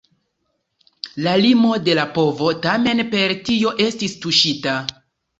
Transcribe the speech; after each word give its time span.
La 1.25 1.33
limo 1.41 1.75
de 1.87 1.97
la 1.99 2.05
povo 2.15 2.47
tamen 2.63 3.01
per 3.11 3.35
tio 3.51 3.75
estis 3.89 4.17
tuŝita. 4.25 4.75